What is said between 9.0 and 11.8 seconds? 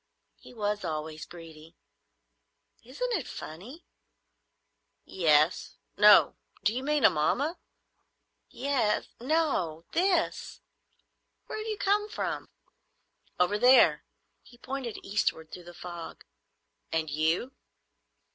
No. This. Where have you